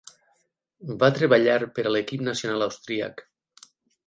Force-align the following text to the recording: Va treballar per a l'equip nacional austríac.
Va 1.03 1.09
treballar 1.17 1.57
per 1.75 1.85
a 1.91 1.93
l'equip 1.97 2.25
nacional 2.31 2.67
austríac. 2.69 3.23